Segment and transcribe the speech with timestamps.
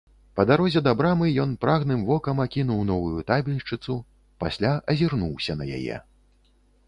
[0.37, 3.99] Па дарозе да брамы ён прагным вокам акінуў новую табельшчыцу,
[4.45, 6.01] пасля азірнуўся на яе.